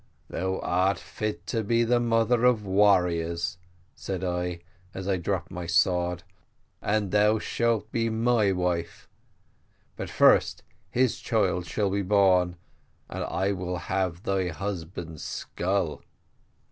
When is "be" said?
1.63-1.83, 7.91-8.09, 11.91-12.01